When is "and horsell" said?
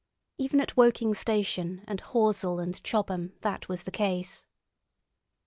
1.87-2.59